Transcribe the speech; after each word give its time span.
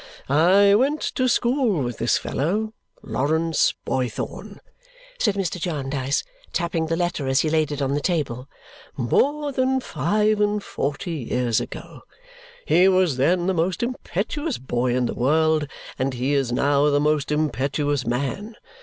"I 0.27 0.73
went 0.73 0.99
to 1.13 1.27
school 1.29 1.83
with 1.83 1.99
this 1.99 2.17
fellow, 2.17 2.73
Lawrence 3.03 3.75
Boythorn," 3.85 4.57
said 5.19 5.35
Mr. 5.35 5.59
Jarndyce, 5.59 6.23
tapping 6.51 6.87
the 6.87 6.95
letter 6.95 7.27
as 7.27 7.41
he 7.41 7.51
laid 7.51 7.71
it 7.71 7.83
on 7.83 7.93
the 7.93 8.01
table, 8.01 8.49
"more 8.97 9.51
than 9.51 9.79
five 9.79 10.41
and 10.41 10.63
forty 10.63 11.11
years 11.29 11.61
ago. 11.61 12.01
He 12.65 12.87
was 12.87 13.17
then 13.17 13.45
the 13.45 13.53
most 13.53 13.83
impetuous 13.83 14.57
boy 14.57 14.95
in 14.95 15.05
the 15.05 15.13
world, 15.13 15.67
and 15.99 16.15
he 16.15 16.33
is 16.33 16.51
now 16.51 16.89
the 16.89 16.99
most 16.99 17.31
impetuous 17.31 18.03
man. 18.03 18.55